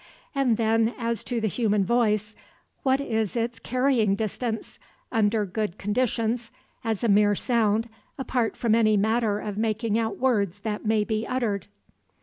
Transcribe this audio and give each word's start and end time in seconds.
And 0.33 0.57
then 0.57 0.95
as 0.97 1.23
to 1.25 1.39
the 1.39 1.47
human 1.47 1.85
voice; 1.85 2.35
what 2.81 2.99
is 2.99 3.35
its 3.35 3.59
carrying 3.59 4.15
distance, 4.15 4.79
under 5.11 5.45
good 5.45 5.77
conditions, 5.77 6.49
as 6.83 7.03
a 7.03 7.07
mere 7.07 7.35
sound, 7.35 7.87
apart 8.17 8.57
from 8.57 8.73
any 8.73 8.97
matter 8.97 9.37
of 9.39 9.59
making 9.59 9.99
out 9.99 10.17
words 10.17 10.61
that 10.61 10.83
may 10.87 11.03
be 11.03 11.27
uttered? 11.27 11.67